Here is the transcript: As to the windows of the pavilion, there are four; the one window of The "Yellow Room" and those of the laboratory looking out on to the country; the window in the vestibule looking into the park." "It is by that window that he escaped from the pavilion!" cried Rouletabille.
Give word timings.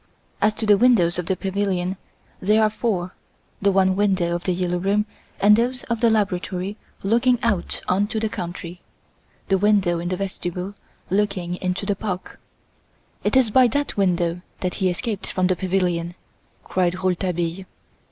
As 0.41 0.55
to 0.55 0.65
the 0.65 0.79
windows 0.79 1.19
of 1.19 1.27
the 1.27 1.35
pavilion, 1.35 1.95
there 2.41 2.63
are 2.63 2.71
four; 2.71 3.13
the 3.61 3.71
one 3.71 3.95
window 3.95 4.33
of 4.33 4.45
The 4.45 4.51
"Yellow 4.51 4.79
Room" 4.79 5.05
and 5.39 5.55
those 5.55 5.83
of 5.91 5.99
the 6.01 6.09
laboratory 6.09 6.75
looking 7.03 7.37
out 7.43 7.81
on 7.87 8.07
to 8.07 8.19
the 8.19 8.27
country; 8.27 8.81
the 9.49 9.59
window 9.59 9.99
in 9.99 10.09
the 10.09 10.17
vestibule 10.17 10.73
looking 11.11 11.53
into 11.57 11.85
the 11.85 11.95
park." 11.95 12.39
"It 13.23 13.35
is 13.37 13.51
by 13.51 13.67
that 13.67 13.95
window 13.95 14.41
that 14.61 14.73
he 14.81 14.89
escaped 14.89 15.27
from 15.31 15.45
the 15.45 15.55
pavilion!" 15.55 16.15
cried 16.63 16.95
Rouletabille. 17.03 17.65